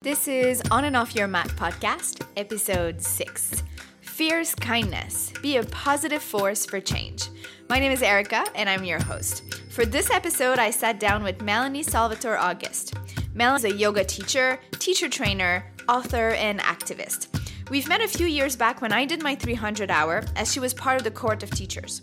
[0.00, 3.64] This is On and Off Your Mat podcast, episode 6
[4.00, 7.28] Fierce Kindness Be a Positive Force for Change.
[7.68, 9.60] My name is Erika, and I'm your host.
[9.72, 12.94] For this episode, I sat down with Melanie Salvatore August.
[13.34, 17.26] Melanie is a yoga teacher, teacher trainer, author, and activist.
[17.68, 20.72] We've met a few years back when I did my 300 hour, as she was
[20.72, 22.02] part of the court of teachers.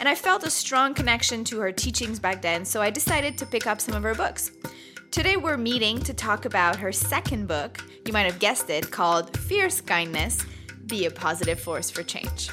[0.00, 3.44] And I felt a strong connection to her teachings back then, so I decided to
[3.44, 4.52] pick up some of her books.
[5.10, 9.36] Today we're meeting to talk about her second book, you might have guessed it, called
[9.38, 10.44] Fierce Kindness
[10.86, 12.50] Be a Positive Force for Change.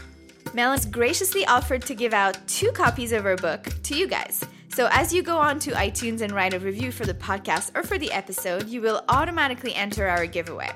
[0.53, 4.45] Mel's graciously offered to give out two copies of her book to you guys.
[4.69, 7.83] So as you go on to iTunes and write a review for the podcast or
[7.83, 10.71] for the episode, you will automatically enter our giveaway.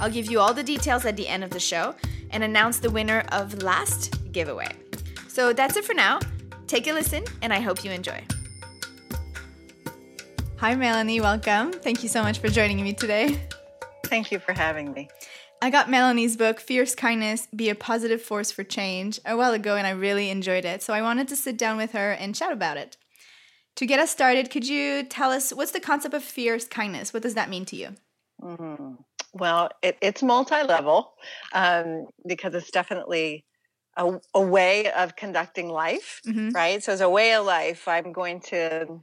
[0.00, 1.94] I'll give you all the details at the end of the show
[2.30, 4.68] and announce the winner of last giveaway.
[5.28, 6.20] So that's it for now.
[6.66, 8.24] Take a listen, and I hope you enjoy.
[10.58, 11.20] Hi, Melanie.
[11.20, 11.70] Welcome.
[11.70, 13.38] Thank you so much for joining me today.
[14.06, 15.10] Thank you for having me.
[15.60, 19.76] I got Melanie's book, Fierce Kindness Be a Positive Force for Change, a while ago,
[19.76, 20.82] and I really enjoyed it.
[20.82, 22.96] So I wanted to sit down with her and chat about it.
[23.76, 27.12] To get us started, could you tell us what's the concept of fierce kindness?
[27.12, 27.90] What does that mean to you?
[28.42, 28.94] Mm-hmm.
[29.34, 31.12] Well, it, it's multi level
[31.52, 33.44] um, because it's definitely
[33.98, 36.50] a, a, way of conducting life, mm-hmm.
[36.50, 36.82] right?
[36.82, 39.02] So, as a way of life, I'm going to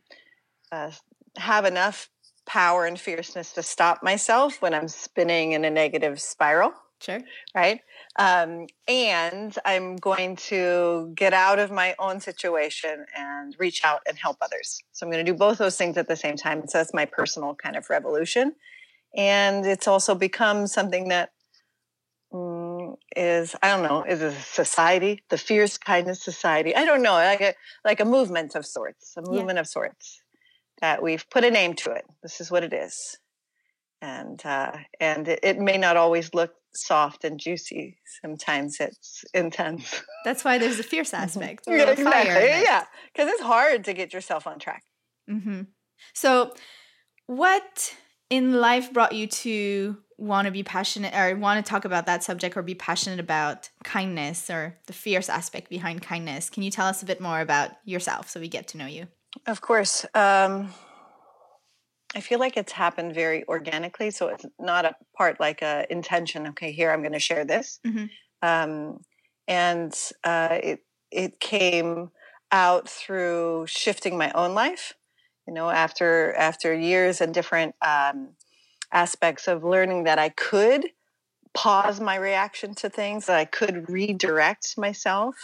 [0.71, 0.91] uh,
[1.37, 2.09] have enough
[2.45, 6.73] power and fierceness to stop myself when I'm spinning in a negative spiral.
[7.01, 7.19] Sure.
[7.53, 7.81] Right.
[8.17, 14.17] Um, and I'm going to get out of my own situation and reach out and
[14.17, 14.81] help others.
[14.93, 16.65] So I'm going to do both those things at the same time.
[16.67, 18.53] So that's my personal kind of revolution.
[19.15, 21.31] And it's also become something that
[22.31, 26.73] mm, is I don't know is a society, the fierce kindness society.
[26.73, 27.53] I don't know, like a
[27.83, 29.61] like a movement of sorts, a movement yeah.
[29.61, 30.22] of sorts
[30.83, 32.03] that we've put a name to it.
[32.21, 33.17] This is what it is,
[34.01, 37.99] and uh, and it, it may not always look soft and juicy.
[38.21, 40.03] Sometimes it's intense.
[40.25, 41.23] That's why there's a fierce mm-hmm.
[41.39, 41.63] aspect.
[41.67, 42.63] yeah, exactly.
[42.63, 44.83] Yeah, because it's hard to get yourself on track.
[45.29, 45.61] Mm-hmm.
[46.13, 46.53] So,
[47.27, 47.95] what
[48.29, 52.25] in life brought you to want to be passionate or want to talk about that
[52.25, 56.49] subject or be passionate about kindness or the fierce aspect behind kindness?
[56.49, 59.07] Can you tell us a bit more about yourself so we get to know you?
[59.45, 60.05] Of course.
[60.13, 60.73] Um,
[62.15, 64.11] I feel like it's happened very organically.
[64.11, 66.47] So it's not a part like a intention.
[66.49, 67.79] Okay, here I'm going to share this.
[67.85, 68.05] Mm-hmm.
[68.41, 68.99] Um,
[69.47, 70.79] and uh, it
[71.11, 72.11] it came
[72.51, 74.93] out through shifting my own life.
[75.47, 78.29] You know, after after years and different um,
[78.91, 80.85] aspects of learning that I could
[81.53, 85.35] pause my reaction to things, that I could redirect myself,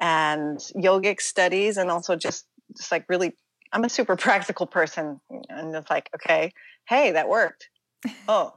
[0.00, 3.34] and yogic studies, and also just just like really
[3.72, 6.52] i'm a super practical person and it's like okay
[6.88, 7.68] hey that worked.
[8.28, 8.54] Oh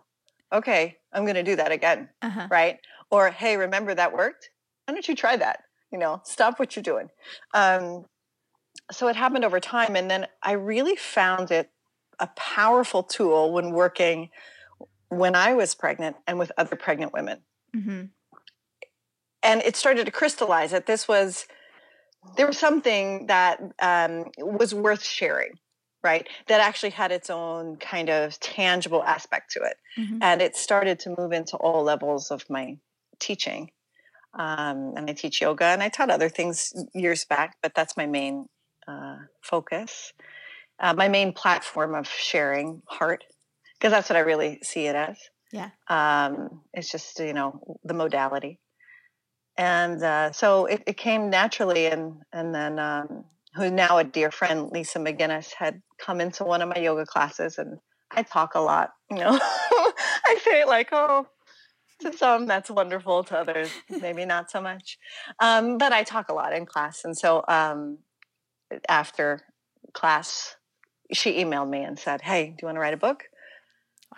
[0.54, 2.48] okay i'm going to do that again uh-huh.
[2.52, 2.80] right?
[3.10, 4.50] Or hey remember that worked?
[4.86, 5.64] Why don't you try that?
[5.92, 7.10] You know stop what you're doing.
[7.54, 8.06] Um,
[8.92, 11.70] so it happened over time and then i really found it
[12.20, 14.30] a powerful tool when working
[15.10, 17.40] when i was pregnant and with other pregnant women.
[17.76, 18.02] Mm-hmm.
[19.44, 21.46] and it started to crystallize that this was
[22.38, 25.54] there was something that um, was worth sharing
[26.04, 29.78] right that actually had its own kind of tangible aspect to it.
[30.00, 30.20] Mm-hmm.
[30.22, 32.78] and it started to move into all levels of my
[33.20, 33.72] teaching.
[34.34, 38.06] Um, and i teach yoga and i taught other things years back but that's my
[38.06, 38.46] main
[38.88, 40.14] uh, focus.
[40.80, 43.24] Uh, my main platform of sharing heart
[43.78, 45.18] because that's what i really see it as.
[45.52, 45.70] Yeah.
[45.90, 48.60] Um, it's just you know the modality
[49.58, 53.26] and uh, so it, it, came naturally and and then um,
[53.56, 57.58] who's now a dear friend lisa mcguinness had come into one of my yoga classes
[57.58, 57.78] and
[58.12, 59.32] i talk a lot you know?
[59.42, 61.28] I say it like oh
[62.02, 64.98] to some that's wonderful to others maybe not so much.
[65.40, 68.00] Um, but i talk a lot in class and so um,
[68.88, 69.42] after
[69.94, 70.56] class
[71.12, 73.26] she emailed me and said hey do you want to write a book?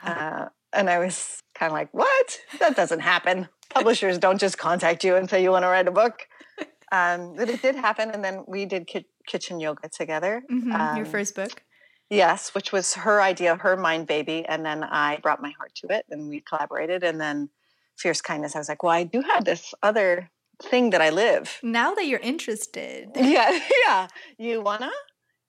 [0.04, 0.12] Wow.
[0.12, 2.40] uh, and i was kind of like what?
[2.60, 5.92] That doesn't happen publishers don't just contact you and say you want to write a
[5.92, 6.28] book.
[6.92, 10.44] Um, but it did happen, and then we did ki- kitchen yoga together.
[10.52, 10.72] Mm-hmm.
[10.72, 11.64] Um, Your first book,
[12.12, 15.88] yes, which was her idea, her mind baby, and then I brought my heart to
[15.90, 17.04] it, and we collaborated.
[17.04, 17.50] And then
[17.98, 20.30] fierce kindness, I was like, well, I do have this other
[20.62, 21.58] thing that I live.
[21.64, 24.92] Now that you're interested, yeah, yeah, you wanna?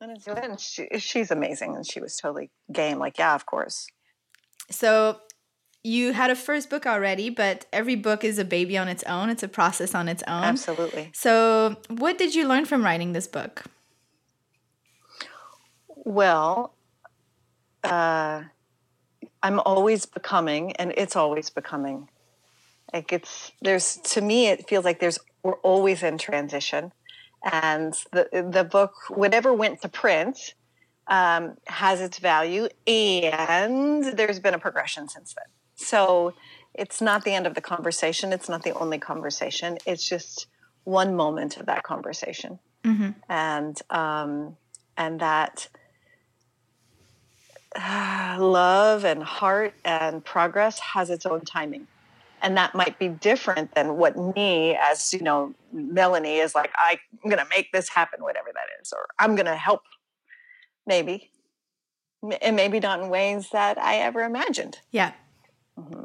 [0.00, 0.44] wanna do it?
[0.44, 2.98] And she, she's amazing, and she was totally game.
[2.98, 3.86] Like, yeah, of course.
[4.70, 5.18] So
[5.84, 9.28] you had a first book already, but every book is a baby on its own.
[9.28, 10.42] It's a process on its own.
[10.42, 11.10] Absolutely.
[11.12, 13.64] So, what did you learn from writing this book?
[15.88, 16.74] Well,
[17.84, 18.44] uh,
[19.42, 22.08] I'm always becoming, and it's always becoming.
[22.92, 26.92] Like it's there's to me, it feels like there's we're always in transition,
[27.52, 30.54] and the the book, whatever went to print,
[31.08, 35.44] um, has its value, and there's been a progression since then.
[35.74, 36.34] So
[36.74, 38.32] it's not the end of the conversation.
[38.32, 39.78] It's not the only conversation.
[39.86, 40.46] It's just
[40.84, 43.10] one moment of that conversation, mm-hmm.
[43.28, 44.56] and um,
[44.96, 45.68] and that
[47.74, 51.86] uh, love and heart and progress has its own timing
[52.44, 56.98] and that might be different than what me as you know melanie is like i'm
[57.24, 59.82] going to make this happen whatever that is or i'm going to help
[60.86, 61.30] maybe
[62.42, 65.12] and maybe not in ways that i ever imagined yeah
[65.78, 66.04] mm-hmm.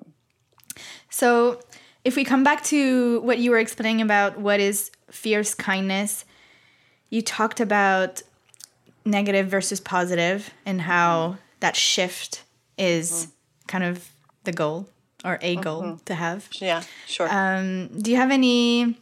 [1.10, 1.60] so
[2.04, 6.26] if we come back to what you were explaining about what is fierce kindness
[7.10, 8.22] you talked about
[9.06, 12.44] negative versus positive and how that shift
[12.78, 13.68] is mm-hmm.
[13.68, 14.10] kind of
[14.44, 14.88] the goal
[15.26, 16.04] or a goal mm-hmm.
[16.06, 16.48] to have.
[16.54, 17.28] Yeah, sure.
[17.30, 18.98] Um, do you have any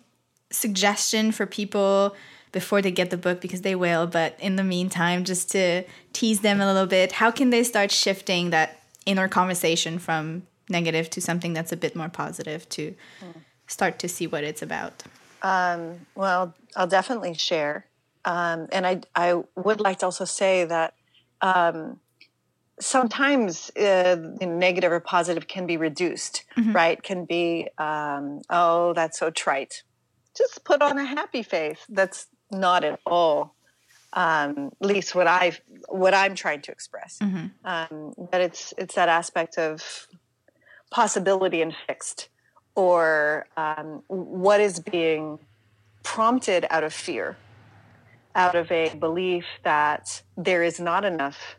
[0.50, 2.16] suggestion for people
[2.52, 5.84] before they get the book because they will, but in the meantime, just to
[6.14, 11.10] tease them a little bit, how can they start shifting that inner conversation from negative
[11.12, 12.96] to something that's a bit more positive to
[13.68, 15.04] start to see what it's about?
[15.42, 17.86] Um, well, I'll definitely share.
[18.26, 20.94] Um, and I, I would like to also say that
[21.42, 22.00] um,
[22.80, 26.74] sometimes uh, negative or positive can be reduced, mm-hmm.
[26.74, 27.02] right?
[27.02, 29.84] Can be, um, oh, that's so trite.
[30.38, 31.80] Just put on a happy face.
[31.90, 33.56] That's not at all,
[34.14, 35.58] um, at least what I
[35.90, 37.18] what I'm trying to express.
[37.20, 37.48] Mm-hmm.
[37.66, 40.08] Um, but it's it's that aspect of
[40.90, 42.30] possibility and fixed,
[42.76, 45.40] or um, what is being
[46.04, 47.38] prompted out of fear,
[48.36, 51.58] out of a belief that there is not enough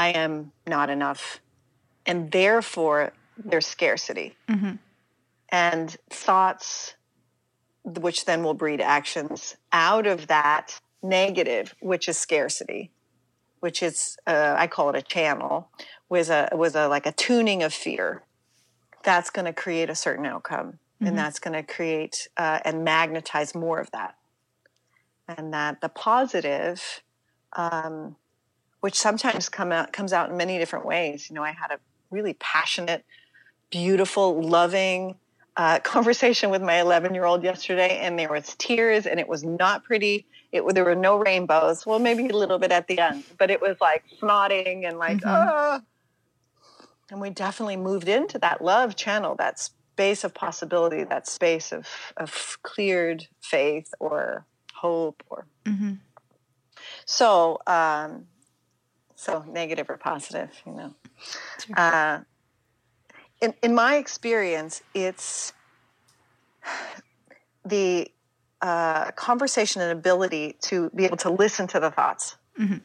[0.00, 1.40] I am not enough.
[2.06, 4.34] And therefore, there's scarcity.
[4.48, 4.76] Mm-hmm.
[5.50, 6.94] And thoughts,
[7.84, 12.90] which then will breed actions out of that negative, which is scarcity,
[13.60, 15.68] which is, uh, I call it a channel,
[16.08, 18.22] was a, was a like a tuning of fear.
[19.02, 20.78] That's going to create a certain outcome.
[21.00, 21.06] Mm-hmm.
[21.06, 24.16] And that's going to create uh, and magnetize more of that.
[25.28, 27.02] And that the positive,
[27.54, 28.16] um,
[28.80, 31.30] which sometimes come out comes out in many different ways.
[31.30, 31.78] You know, I had a
[32.10, 33.04] really passionate,
[33.70, 35.14] beautiful, loving
[35.56, 39.44] uh, conversation with my 11 year old yesterday, and there was tears, and it was
[39.44, 40.26] not pretty.
[40.52, 41.86] It there were no rainbows.
[41.86, 45.18] Well, maybe a little bit at the end, but it was like snotting and like
[45.18, 45.28] mm-hmm.
[45.28, 45.80] ah.
[47.10, 51.86] And we definitely moved into that love channel, that space of possibility, that space of
[52.16, 55.46] of cleared faith or hope, or.
[55.64, 55.94] Mm-hmm.
[57.04, 58.26] So um,
[59.16, 60.94] so negative or positive, you know.
[61.66, 61.78] Sure.
[61.78, 62.20] Uh,
[63.40, 65.52] in, in my experience, it's
[67.64, 68.10] the
[68.62, 72.36] uh, conversation and ability to be able to listen to the thoughts.
[72.58, 72.78] Mm-hmm.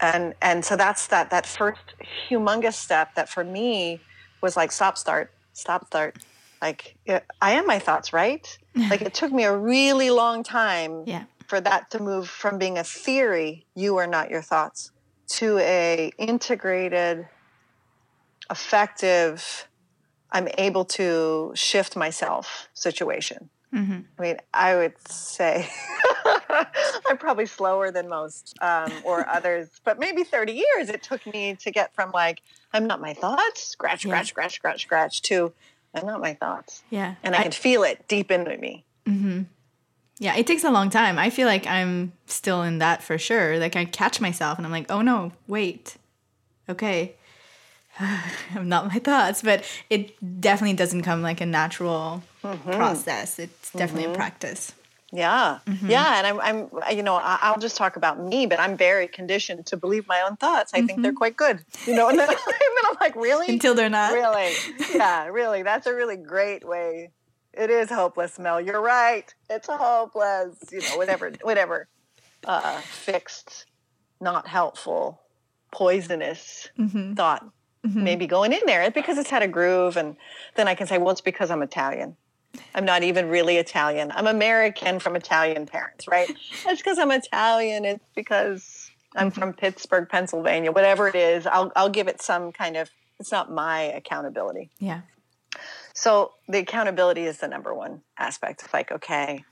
[0.00, 1.94] And, and so that's that, that first
[2.28, 4.00] humongous step that for me
[4.42, 6.18] was like, stop, start, stop, start.
[6.60, 6.96] Like,
[7.40, 8.46] I am my thoughts, right?
[8.74, 11.24] like, it took me a really long time yeah.
[11.46, 14.90] for that to move from being a theory, you are not your thoughts,
[15.28, 17.26] to a integrated
[18.50, 19.66] effective
[20.32, 24.00] i'm able to shift myself situation mm-hmm.
[24.18, 25.68] i mean i would say
[27.06, 31.54] i'm probably slower than most um, or others but maybe 30 years it took me
[31.56, 32.42] to get from like
[32.72, 34.10] i'm not my thoughts scratch yeah.
[34.10, 35.52] scratch scratch scratch scratch to
[35.94, 39.42] i'm not my thoughts yeah and i, I can feel it deep into me mm-hmm.
[40.18, 41.18] Yeah, it takes a long time.
[41.18, 43.58] I feel like I'm still in that for sure.
[43.58, 45.96] Like I catch myself and I'm like, oh no, wait.
[46.68, 47.16] Okay.
[48.00, 52.70] I'm not my thoughts, but it definitely doesn't come like a natural mm-hmm.
[52.70, 53.38] process.
[53.38, 54.14] It's definitely mm-hmm.
[54.14, 54.72] a practice.
[55.12, 55.88] Yeah, mm-hmm.
[55.88, 59.64] yeah, and I'm, I'm, you know, I'll just talk about me, but I'm very conditioned
[59.66, 60.74] to believe my own thoughts.
[60.74, 61.16] I think they're mm-hmm.
[61.16, 62.08] quite good, you know.
[62.08, 63.46] And then, and then I'm like, really?
[63.48, 64.12] Until they're not.
[64.12, 64.52] Really?
[64.94, 65.62] Yeah, really.
[65.62, 67.10] That's a really great way
[67.56, 68.60] it is hopeless, Mel.
[68.60, 69.32] You're right.
[69.48, 70.56] It's hopeless.
[70.70, 71.88] You know, whatever, whatever.
[72.44, 73.66] Uh, fixed,
[74.20, 75.20] not helpful,
[75.72, 77.14] poisonous mm-hmm.
[77.14, 77.44] thought
[77.84, 78.04] mm-hmm.
[78.04, 80.16] maybe going in there because it's had a groove, and
[80.54, 82.16] then I can say, well, it's because I'm Italian.
[82.74, 84.12] I'm not even really Italian.
[84.14, 86.30] I'm American from Italian parents, right?
[86.66, 87.84] It's because I'm Italian.
[87.84, 89.40] It's because I'm mm-hmm.
[89.40, 90.72] from Pittsburgh, Pennsylvania.
[90.72, 92.90] Whatever it is, I'll I'll give it some kind of.
[93.18, 94.70] It's not my accountability.
[94.78, 95.00] Yeah.
[95.94, 98.62] So the accountability is the number one aspect.
[98.64, 99.44] It's like, okay,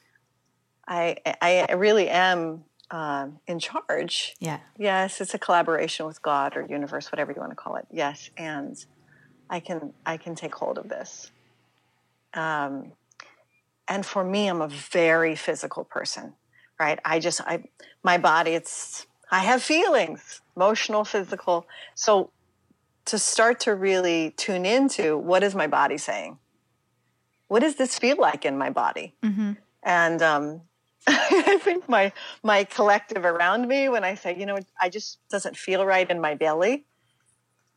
[0.87, 4.37] I I really am um, in charge.
[4.39, 4.59] Yeah.
[4.77, 7.87] Yes, it's a collaboration with God or universe, whatever you want to call it.
[7.91, 8.77] Yes, and
[9.49, 11.31] I can I can take hold of this.
[12.35, 12.93] Um,
[13.87, 16.35] and for me, I'm a very physical person,
[16.79, 16.99] right?
[17.05, 17.65] I just I
[18.03, 21.67] my body it's I have feelings, emotional, physical.
[21.95, 22.31] So
[23.07, 26.39] to start to really tune into what is my body saying?
[27.49, 29.15] What does this feel like in my body?
[29.23, 29.53] Mm-hmm.
[29.83, 30.63] And um,
[31.07, 32.13] I think my
[32.43, 36.21] my collective around me, when I say, you know, I just doesn't feel right in
[36.21, 36.87] my belly,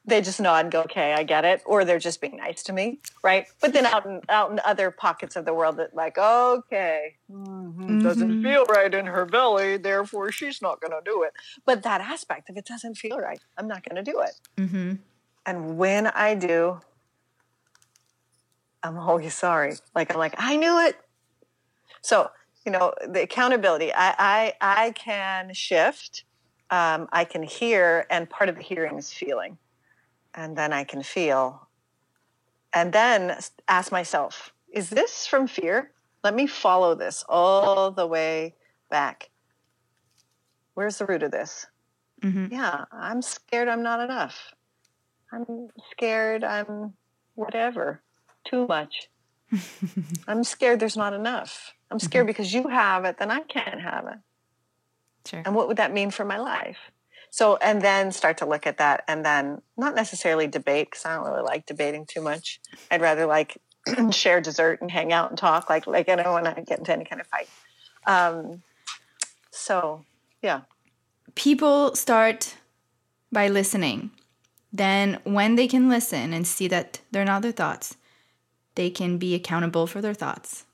[0.08, 2.74] they just nod and go, okay, I get it, or they're just being nice to
[2.74, 3.46] me, right?
[3.62, 8.00] But then out in out in other pockets of the world, that like, okay, mm-hmm,
[8.00, 8.44] doesn't mm-hmm.
[8.44, 11.34] feel right in her belly, therefore she's not going to do it.
[11.66, 14.32] But that aspect, if it doesn't feel right, I'm not going to do it.
[14.58, 14.94] Mm-hmm.
[15.46, 16.80] And when I do,
[18.82, 19.76] I'm always sorry.
[19.94, 20.98] Like I'm like, I knew it.
[22.02, 22.32] So
[22.68, 26.26] you know the accountability i i, I can shift
[26.70, 29.58] um, i can hear and part of the hearing is feeling
[30.38, 31.68] and then i can feel
[32.74, 33.36] and then
[33.68, 35.92] ask myself is this from fear
[36.24, 38.56] let me follow this all the way
[38.90, 39.30] back
[40.76, 41.66] where's the root of this
[42.22, 42.48] mm-hmm.
[42.50, 44.54] yeah i'm scared i'm not enough
[45.34, 46.94] i'm scared i'm
[47.36, 48.02] whatever
[48.46, 49.10] too much
[50.28, 52.28] i'm scared there's not enough I'm scared mm-hmm.
[52.28, 54.18] because you have it, then I can't have it.
[55.30, 55.42] Sure.
[55.46, 56.78] And what would that mean for my life?
[57.30, 61.16] So, and then start to look at that and then not necessarily debate because I
[61.16, 62.60] don't really like debating too much.
[62.90, 63.58] I'd rather like
[64.12, 66.94] share dessert and hang out and talk like, like I don't want to get into
[66.94, 67.50] any kind of fight.
[68.06, 68.64] Um,
[69.52, 70.06] so,
[70.42, 70.62] yeah.
[71.36, 72.56] People start
[73.32, 74.12] by listening.
[74.74, 77.98] Then, when they can listen and see that they're not their thoughts,
[78.76, 80.66] they can be accountable for their thoughts.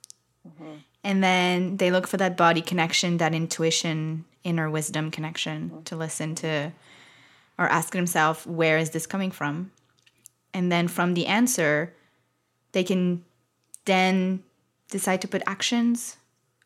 [0.47, 5.83] Mm-hmm and then they look for that body connection that intuition inner wisdom connection mm-hmm.
[5.83, 6.71] to listen to
[7.57, 9.71] or ask themselves where is this coming from
[10.53, 11.93] and then from the answer
[12.71, 13.23] they can
[13.85, 14.43] then
[14.89, 16.17] decide to put actions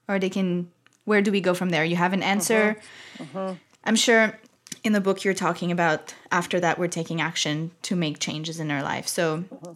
[0.08, 0.70] or they can
[1.06, 2.78] where do we go from there you have an answer
[3.18, 3.38] mm-hmm.
[3.38, 3.54] Mm-hmm.
[3.86, 4.38] i'm sure
[4.84, 8.72] in the book you're talking about after that we're taking action to make changes in
[8.72, 9.74] our life so mm-hmm.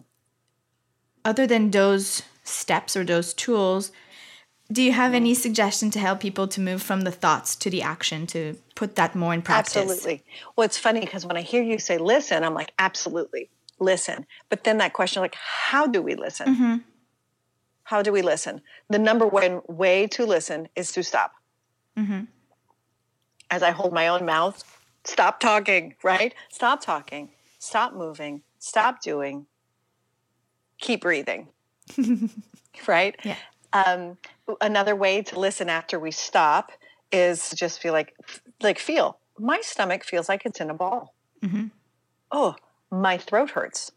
[1.24, 3.92] other than those steps or those tools
[4.72, 7.82] do you have any suggestion to help people to move from the thoughts to the
[7.82, 9.76] action to put that more in practice?
[9.76, 10.24] Absolutely.
[10.56, 14.26] Well, it's funny because when I hear you say listen, I'm like, absolutely, listen.
[14.48, 16.46] But then that question, like, how do we listen?
[16.54, 16.76] Mm-hmm.
[17.84, 18.62] How do we listen?
[18.88, 21.32] The number one way to listen is to stop.
[21.98, 22.22] Mm-hmm.
[23.50, 24.64] As I hold my own mouth,
[25.04, 26.34] stop talking, right?
[26.50, 29.46] Stop talking, stop moving, stop doing,
[30.78, 31.48] keep breathing.
[32.86, 33.16] right?
[33.24, 33.36] Yeah.
[33.72, 34.18] Um,
[34.60, 36.72] another way to listen after we stop
[37.10, 38.14] is just feel like
[38.62, 41.14] like feel my stomach feels like it's in a ball.
[41.42, 41.66] Mm-hmm.
[42.30, 42.56] Oh,
[42.90, 43.92] my throat hurts.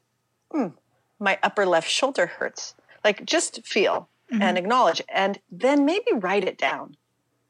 [0.53, 0.73] Mm,
[1.19, 2.75] my upper left shoulder hurts.
[3.03, 4.41] Like just feel mm-hmm.
[4.41, 6.95] and acknowledge, and then maybe write it down.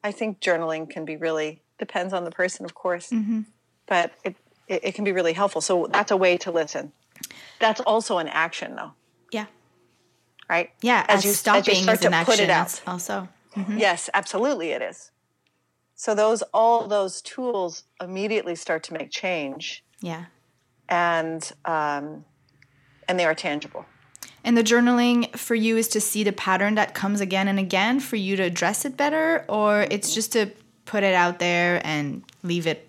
[0.04, 3.42] I think journaling can be really depends on the person, of course, mm-hmm.
[3.86, 4.36] but it,
[4.68, 5.60] it it can be really helpful.
[5.60, 6.92] So that's a way to listen.
[7.60, 8.92] That's also an action, though
[10.48, 10.70] right?
[10.82, 12.80] Yeah, as, as you stopping as you start to put it out.
[12.86, 13.78] Also, mm-hmm.
[13.78, 15.10] yes, absolutely, it is.
[15.94, 19.84] So those all those tools immediately start to make change.
[20.00, 20.26] Yeah,
[20.88, 22.24] and um,
[23.08, 23.86] and they are tangible.
[24.44, 27.98] And the journaling for you is to see the pattern that comes again and again
[27.98, 30.50] for you to address it better, or it's just to
[30.84, 32.88] put it out there and leave it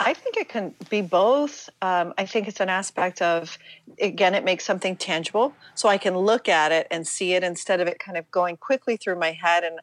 [0.00, 1.68] I think it can be both.
[1.82, 3.58] Um, I think it's an aspect of,
[4.00, 5.54] again, it makes something tangible.
[5.74, 8.56] So I can look at it and see it instead of it kind of going
[8.56, 9.62] quickly through my head.
[9.62, 9.78] And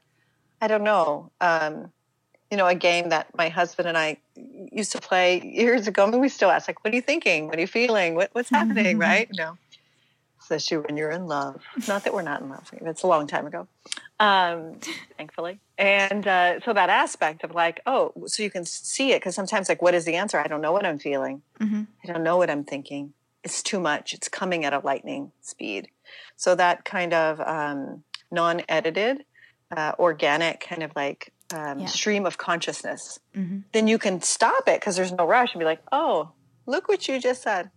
[0.60, 1.92] I don't know, um,
[2.50, 6.08] you know, a game that my husband and I used to play years ago.
[6.08, 7.46] I mean, we still ask, like, what are you thinking?
[7.46, 8.16] What are you feeling?
[8.16, 8.98] What, what's happening?
[9.10, 9.30] right?
[9.32, 9.58] You know,
[10.50, 11.62] especially when you're in love.
[11.88, 12.70] Not that we're not in love.
[12.74, 13.68] It's a long time ago,
[14.20, 14.80] um,
[15.18, 19.36] thankfully and uh, so that aspect of like oh so you can see it because
[19.36, 21.84] sometimes like what is the answer i don't know what i'm feeling mm-hmm.
[22.04, 23.14] i don't know what i'm thinking
[23.44, 25.88] it's too much it's coming at a lightning speed
[26.36, 29.24] so that kind of um, non-edited
[29.76, 31.86] uh, organic kind of like um, yeah.
[31.86, 33.60] stream of consciousness mm-hmm.
[33.72, 36.32] then you can stop it because there's no rush and be like oh
[36.66, 37.70] look what you just said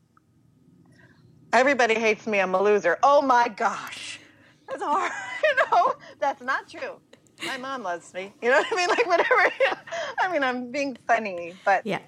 [1.52, 4.20] everybody hates me i'm a loser oh my gosh
[4.68, 7.00] that's hard you know that's not true
[7.46, 8.32] my mom loves me.
[8.42, 8.88] You know what I mean?
[8.88, 9.52] Like whatever.
[10.20, 12.00] I mean, I'm being funny, but yeah,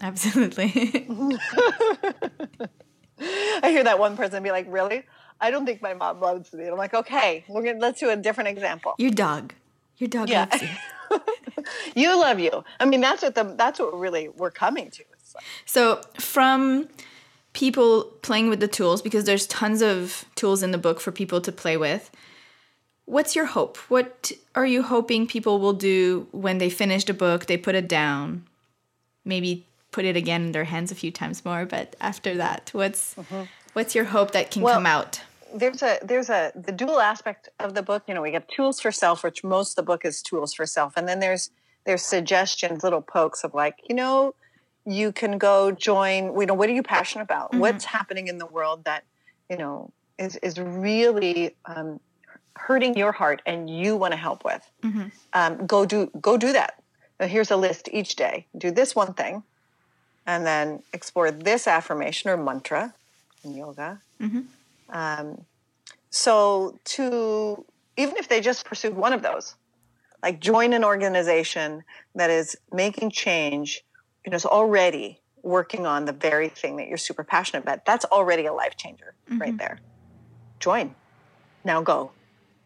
[0.00, 0.64] absolutely.
[3.62, 5.04] I hear that one person be like, "Really?
[5.40, 8.16] I don't think my mom loves me." I'm like, "Okay, we're gonna let's do a
[8.16, 9.54] different example." Your dog.
[9.98, 10.46] Your dog yeah.
[10.50, 10.68] loves you.
[11.94, 12.64] you love you.
[12.78, 15.04] I mean, that's what the that's what really we're coming to.
[15.66, 16.88] So from
[17.52, 21.40] people playing with the tools, because there's tons of tools in the book for people
[21.40, 22.10] to play with.
[23.06, 23.76] What's your hope?
[23.88, 27.46] What are you hoping people will do when they finish the book?
[27.46, 28.46] They put it down,
[29.24, 31.66] maybe put it again in their hands a few times more.
[31.66, 33.42] But after that, what's mm-hmm.
[33.72, 35.22] what's your hope that can well, come out?
[35.54, 38.80] there's a there's a the dual aspect of the book you know we have tools
[38.80, 41.50] for self which most of the book is tools for self and then there's
[41.84, 44.34] there's suggestions little pokes of like you know
[44.86, 47.60] you can go join you know what are you passionate about mm-hmm.
[47.60, 49.04] what's happening in the world that
[49.48, 52.00] you know is is really um,
[52.56, 55.08] hurting your heart and you want to help with mm-hmm.
[55.32, 56.82] um, go do go do that
[57.18, 59.42] now, here's a list each day do this one thing
[60.26, 62.94] and then explore this affirmation or mantra
[63.44, 64.40] in yoga mm-hmm.
[64.92, 65.44] Um,
[66.10, 67.64] so to
[67.96, 69.54] even if they just pursued one of those,
[70.22, 71.84] like join an organization
[72.14, 73.84] that is making change,
[74.24, 77.84] you know, is already working on the very thing that you're super passionate about.
[77.84, 79.40] That's already a life changer mm-hmm.
[79.40, 79.80] right there.
[80.58, 80.94] Join.
[81.64, 82.12] Now go.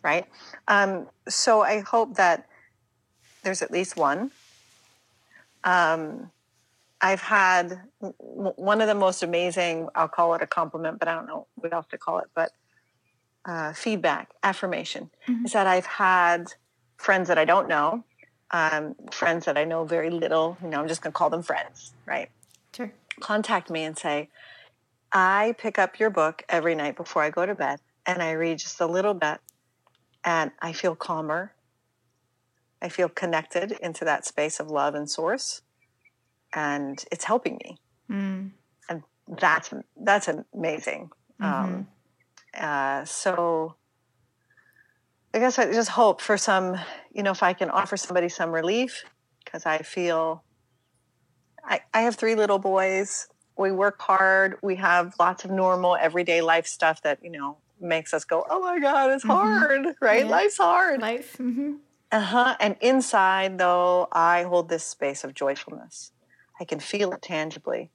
[0.02, 0.26] Right.
[0.68, 2.46] Um, so I hope that
[3.42, 4.30] there's at least one.
[5.62, 6.30] Um,
[7.00, 7.80] I've had
[8.18, 11.73] one of the most amazing, I'll call it a compliment, but I don't know what
[11.73, 12.52] else to call it, but
[13.44, 15.44] uh, feedback, affirmation, mm-hmm.
[15.44, 16.52] is that I've had
[16.96, 18.04] friends that I don't know,
[18.50, 21.42] um, friends that I know very little, you know, I'm just going to call them
[21.42, 22.30] friends, right?
[22.74, 22.92] Sure.
[23.20, 24.28] Contact me and say,
[25.12, 28.58] I pick up your book every night before I go to bed and I read
[28.58, 29.38] just a little bit
[30.24, 31.52] and I feel calmer.
[32.82, 35.62] I feel connected into that space of love and source
[36.52, 37.78] and it's helping me.
[38.10, 38.50] Mm.
[38.88, 39.02] And
[39.40, 41.10] that's that's amazing.
[41.40, 41.44] Mm-hmm.
[41.44, 41.88] Um,
[42.58, 43.76] uh, so
[45.34, 46.78] I guess I just hope for some,
[47.12, 49.04] you know, if I can offer somebody some relief,
[49.44, 50.44] because I feel
[51.64, 53.26] I, I have three little boys.
[53.58, 54.58] We work hard.
[54.62, 58.60] We have lots of normal everyday life stuff that, you know, makes us go, oh
[58.60, 59.32] my God, it's mm-hmm.
[59.32, 60.24] hard, right?
[60.24, 60.30] Yeah.
[60.30, 61.00] Life's hard.
[61.00, 61.37] Life.
[61.38, 61.74] Mm-hmm.
[62.12, 62.56] Uh huh.
[62.61, 66.12] And inside, though, I hold this space of joyfulness.
[66.61, 67.90] I can feel it tangibly.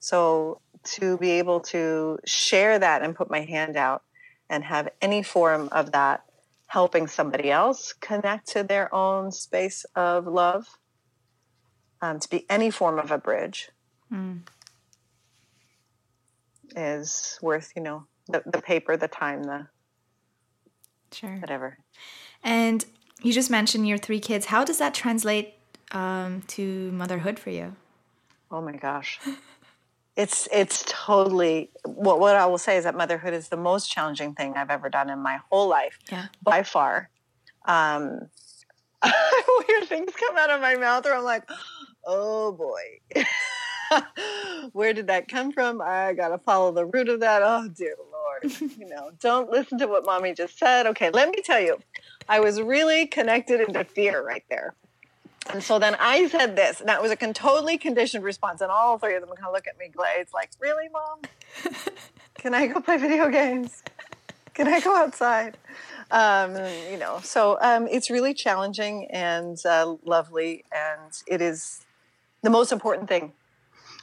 [0.00, 4.02] So to be able to share that and put my hand out
[4.48, 6.24] and have any form of that
[6.70, 10.68] helping somebody else connect to their own space of love,
[12.00, 13.70] um, to be any form of a bridge,
[14.12, 14.38] mm.
[16.76, 19.66] is worth, you know, the, the paper, the time, the
[21.10, 21.76] sure, whatever.
[22.44, 22.84] And
[23.20, 24.46] you just mentioned your three kids.
[24.46, 25.54] How does that translate
[25.90, 27.74] um, to motherhood for you?
[28.48, 29.18] Oh my gosh.
[30.16, 34.34] It's it's totally what what I will say is that motherhood is the most challenging
[34.34, 35.98] thing I've ever done in my whole life.
[36.10, 36.26] Yeah.
[36.42, 37.08] By far.
[37.64, 38.28] Um
[39.68, 41.48] weird things come out of my mouth or I'm like,
[42.04, 43.24] oh boy.
[44.72, 45.80] Where did that come from?
[45.80, 47.42] I gotta follow the root of that.
[47.42, 48.60] Oh dear Lord.
[48.78, 50.86] you know, don't listen to what mommy just said.
[50.86, 51.78] Okay, let me tell you.
[52.28, 54.74] I was really connected into fear right there.
[55.52, 58.60] And so then I said this, and that was a totally conditioned response.
[58.60, 61.20] And all three of them kind of look at me glazed, like, really, mom?
[62.34, 63.82] Can I go play video games?
[64.54, 65.58] Can I go outside?
[66.10, 66.56] Um,
[66.90, 71.84] you know, so um, it's really challenging and uh, lovely, and it is
[72.42, 73.32] the most important thing.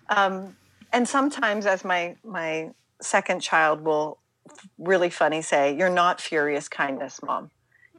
[0.10, 0.56] Um,
[0.94, 4.20] and sometimes, as my my second child will
[4.78, 7.52] really funny say, "You're not furious kindness, mom."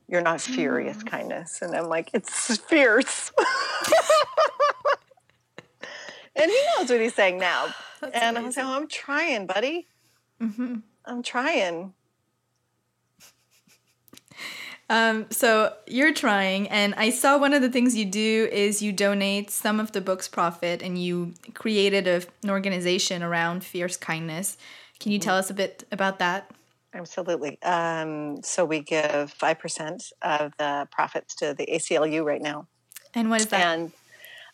[0.09, 1.07] You're not furious mm.
[1.07, 1.61] kindness.
[1.61, 3.31] And I'm like, it's fierce.
[6.35, 7.67] and he knows what he's saying now.
[8.01, 8.47] That's and amazing.
[8.47, 9.87] I'm saying, oh, I'm trying, buddy.
[10.41, 10.77] Mm-hmm.
[11.05, 11.93] I'm trying.
[14.91, 18.91] Um, so you're trying, and I saw one of the things you do is you
[18.91, 24.57] donate some of the book's profit, and you created a, an organization around fierce kindness.
[24.99, 25.41] Can you tell mm.
[25.41, 26.51] us a bit about that?
[26.95, 27.61] Absolutely.
[27.63, 32.67] Um, so we give 5% of the profits to the ACLU right now.
[33.15, 33.61] And what is that?
[33.61, 33.93] And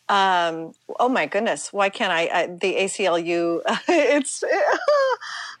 [0.07, 2.29] um, oh my goodness, why can't I?
[2.31, 4.43] I the ACLU, it's,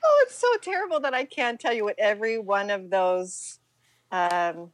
[0.03, 3.59] oh, it's so terrible that I can't tell you what every one of those,
[4.11, 4.71] um,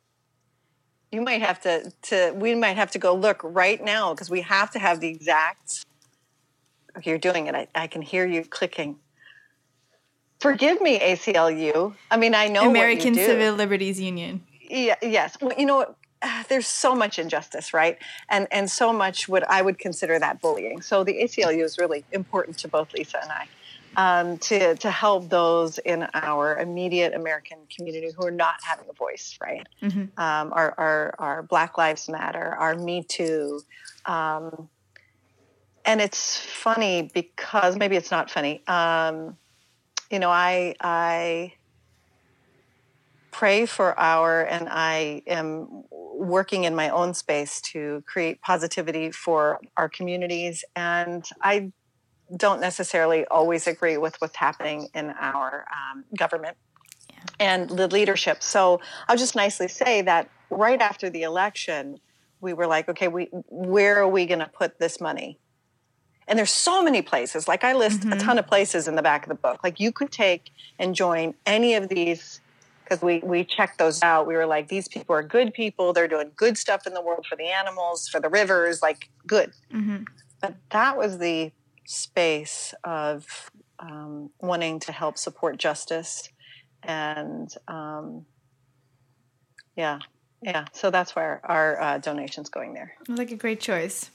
[1.11, 4.41] you might have to, to, we might have to go look right now because we
[4.41, 5.85] have to have the exact,
[6.97, 7.55] okay, you're doing it.
[7.55, 8.97] I, I can hear you clicking.
[10.41, 11.95] Forgive me, ACLU.
[12.09, 14.43] I mean, I know American Civil Liberties Union.
[14.69, 15.37] Yeah, yes.
[15.39, 15.95] Well, you know,
[16.49, 17.97] there's so much injustice, right?
[18.29, 20.81] And and so much what I would consider that bullying.
[20.81, 23.47] So the ACLU is really important to both Lisa and I.
[23.95, 28.93] um, to to help those in our immediate American community who are not having a
[28.93, 29.67] voice, right?
[29.81, 30.19] Mm-hmm.
[30.19, 33.61] Um, our, our our Black Lives Matter, our Me Too.
[34.05, 34.69] Um,
[35.83, 38.61] and it's funny because maybe it's not funny.
[38.67, 39.37] Um,
[40.11, 41.53] you know, I I
[43.31, 49.59] pray for our, and I am working in my own space to create positivity for
[49.77, 50.63] our communities.
[50.75, 51.71] And I
[52.35, 56.57] don't necessarily always agree with what's happening in our um, government
[57.09, 57.17] yeah.
[57.39, 58.43] and the leadership.
[58.43, 61.99] So I'll just nicely say that right after the election,
[62.41, 65.39] we were like, okay, we where are we going to put this money?
[66.31, 67.49] And there's so many places.
[67.49, 68.13] Like I list mm-hmm.
[68.13, 69.61] a ton of places in the back of the book.
[69.65, 72.39] Like you could take and join any of these
[72.85, 74.27] because we we checked those out.
[74.27, 75.91] We were like, these people are good people.
[75.91, 79.51] They're doing good stuff in the world for the animals, for the rivers, like good.
[79.73, 80.03] Mm-hmm.
[80.39, 81.51] But that was the
[81.85, 86.29] space of um, wanting to help support justice,
[86.81, 88.25] and um,
[89.75, 89.99] yeah,
[90.41, 90.65] yeah.
[90.71, 92.93] So that's where our, our uh, donations going there.
[93.09, 94.09] Like a great choice.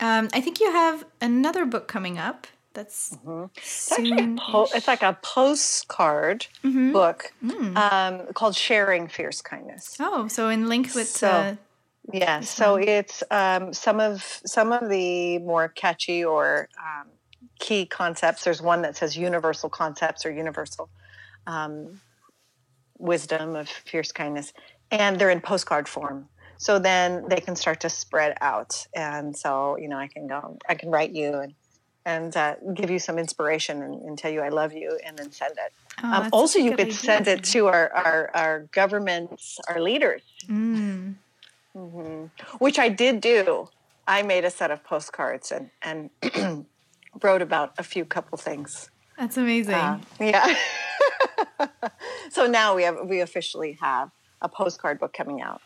[0.00, 3.46] Um, I think you have another book coming up that's mm-hmm.
[3.60, 4.38] soon.
[4.38, 6.92] Po- it's like a postcard mm-hmm.
[6.92, 7.76] book mm.
[7.76, 11.54] um, called "Sharing Fierce Kindness." Oh, so in link with so, uh,
[12.12, 12.40] yeah.
[12.40, 12.88] So one.
[12.88, 17.08] it's um, some of some of the more catchy or um,
[17.58, 18.44] key concepts.
[18.44, 20.88] There's one that says universal concepts or universal
[21.46, 22.00] um,
[22.98, 24.52] wisdom of fierce kindness,
[24.90, 26.28] and they're in postcard form
[26.60, 30.58] so then they can start to spread out and so you know i can go
[30.68, 31.54] i can write you and
[32.04, 35.30] and uh, give you some inspiration and, and, tell you I love you and then
[35.30, 35.72] send it.
[36.02, 36.94] Oh, um, also, you could idea.
[36.94, 41.14] send it to our, our, our governments, our leaders, mm.
[41.76, 42.24] mm-hmm.
[42.58, 43.68] which I did do.
[44.06, 46.66] I made a set of postcards and, and
[47.22, 48.90] wrote about a few couple things.
[49.18, 49.74] That's amazing.
[49.74, 50.54] Uh, yeah.
[52.30, 55.60] so now we have we officially have a postcard book coming out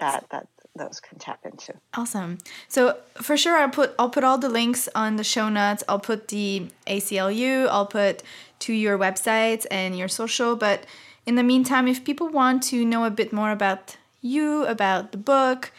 [0.00, 1.74] that that those can tap into.
[1.94, 2.38] Awesome.
[2.68, 5.84] So for sure, I'll put I'll put all the links on the show notes.
[5.88, 7.68] I'll put the ACLU.
[7.68, 8.22] I'll put
[8.60, 10.56] to your websites and your social.
[10.56, 10.86] But
[11.26, 15.18] in the meantime, if people want to know a bit more about you, about the
[15.18, 15.72] book,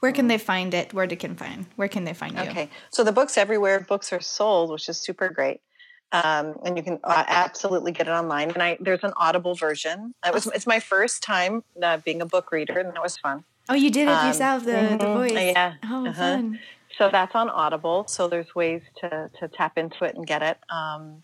[0.00, 0.94] where can they find it?
[0.94, 1.66] Where they can find?
[1.76, 2.44] Where can they find you?
[2.44, 3.80] Okay, so the book's everywhere.
[3.80, 5.60] Books are sold, which is super great.
[6.10, 8.50] Um, and you can uh, absolutely get it online.
[8.50, 10.14] And I there's an Audible version.
[10.24, 13.44] It was it's my first time uh, being a book reader, and that was fun.
[13.68, 14.96] Oh, you did it um, yourself, the, mm-hmm.
[14.98, 15.32] the voice.
[15.32, 15.74] Yeah.
[15.84, 16.12] Oh, uh-huh.
[16.12, 16.58] fun.
[16.96, 18.06] So that's on Audible.
[18.08, 20.58] So there's ways to to tap into it and get it.
[20.70, 21.22] Um,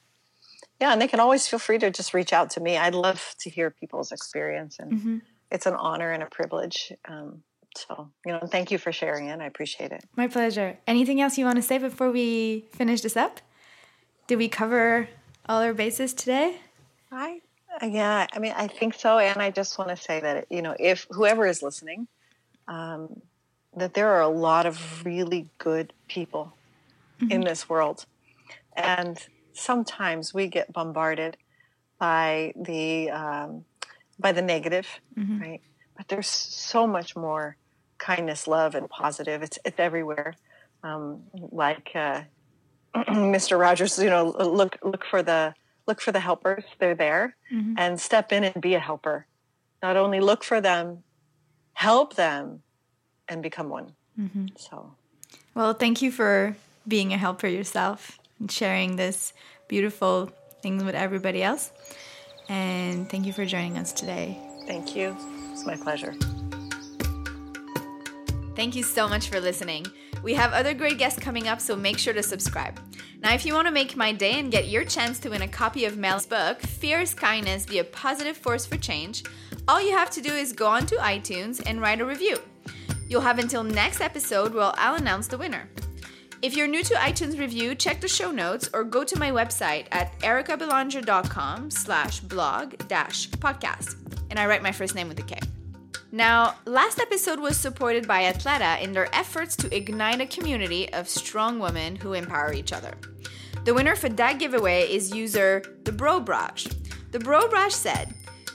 [0.81, 2.77] yeah, and they can always feel free to just reach out to me.
[2.77, 5.19] I'd love to hear people's experience, and mm-hmm.
[5.51, 6.93] it's an honor and a privilege.
[7.09, 7.43] Um,
[7.77, 9.41] so, you know, thank you for sharing it.
[9.41, 10.05] I appreciate it.
[10.17, 10.79] My pleasure.
[10.87, 13.41] Anything else you want to say before we finish this up?
[14.27, 15.09] Did we cover
[15.49, 16.61] all our bases today?
[17.11, 17.41] I
[17.83, 20.77] yeah, I mean, I think so, and I just want to say that you know,
[20.79, 22.07] if whoever is listening,
[22.69, 23.21] um,
[23.77, 26.55] that there are a lot of really good people
[27.21, 27.31] mm-hmm.
[27.31, 28.07] in this world.
[28.77, 29.19] And
[29.53, 31.37] sometimes we get bombarded
[31.99, 33.65] by the um,
[34.19, 35.41] by the negative, mm-hmm.
[35.41, 35.61] right?
[35.97, 37.57] But there's so much more
[37.99, 39.43] kindness, love, and positive.
[39.43, 40.35] It's it's everywhere.
[40.83, 42.23] Um, like uh,
[42.95, 43.59] Mr.
[43.59, 45.55] Rogers, you know, look look for the
[45.87, 46.65] look for the helpers.
[46.79, 47.75] They're there, mm-hmm.
[47.79, 49.27] and step in and be a helper.
[49.83, 51.05] Not only look for them,
[51.75, 52.63] help them
[53.29, 53.93] and become one.
[54.19, 54.47] Mm-hmm.
[54.57, 54.95] So,
[55.55, 56.57] well, thank you for
[56.87, 59.33] being a helper yourself and sharing this
[59.69, 60.33] beautiful
[60.63, 61.73] things with everybody else.
[62.49, 64.39] And thank you for joining us today.
[64.67, 65.17] Thank you.
[65.53, 66.15] It's my pleasure.
[68.55, 69.87] Thank you so much for listening.
[70.23, 72.81] We have other great guests coming up, so make sure to subscribe.
[73.21, 75.49] Now, if you want to make my day and get your chance to win a
[75.49, 79.25] copy of Mel's book, Fierce Kindness Be a Positive Force for Change,
[79.67, 82.39] all you have to do is go onto iTunes and write a review.
[83.09, 85.69] You'll have until next episode where I'll announce the winner.
[86.43, 89.87] If you're new to iTunes review, check the show notes or go to my website
[89.91, 93.97] at erikabelanger.com slash blog dash podcast.
[94.29, 95.39] And I write my first name with a K.
[96.13, 101.09] Now, last episode was supported by Athleta in their efforts to ignite a community of
[101.09, 102.95] strong women who empower each other.
[103.65, 106.67] The winner for that giveaway is user The Bro Brush.
[107.13, 108.15] The Bro Brush said,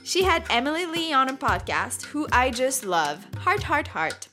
[0.09, 3.23] she had Emily Lee on a podcast, who I just love.
[3.37, 4.27] Heart, heart, heart.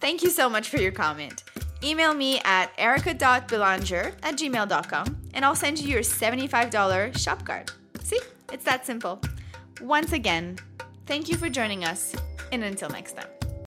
[0.00, 1.44] Thank you so much for your comment.
[1.84, 7.70] Email me at erika.belanger at gmail.com and I'll send you your $75 shop card.
[8.02, 9.20] See, it's that simple.
[9.82, 10.56] Once again,
[11.04, 12.16] thank you for joining us,
[12.50, 13.39] and until next time.